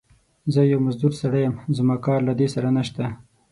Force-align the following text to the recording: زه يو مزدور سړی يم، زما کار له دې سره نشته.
زه 0.53 0.61
يو 0.71 0.79
مزدور 0.87 1.13
سړی 1.21 1.41
يم، 1.45 1.55
زما 1.77 1.95
کار 2.05 2.19
له 2.27 2.33
دې 2.39 2.47
سره 2.55 2.69
نشته. 2.77 3.03